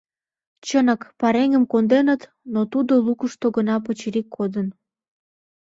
[0.67, 2.21] Чынак, пареҥгым конденыт,
[2.53, 4.67] но тудо лукышто гына пычырик кодын.